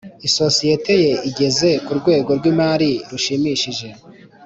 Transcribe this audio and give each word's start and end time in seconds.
Isosiyete 0.27 0.93
ye 1.03 1.13
igeze 1.29 1.69
ku 1.85 1.91
rwego 1.99 2.29
rw’imari 2.37 2.91
rushimishije 3.09 3.87